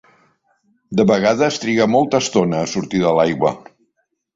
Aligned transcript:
De 1.01 1.05
vegades 1.11 1.61
triga 1.67 1.89
molta 1.99 2.25
estona 2.29 2.65
a 2.65 2.75
sortir 2.77 3.07
de 3.09 3.17
l'aigua. 3.21 3.59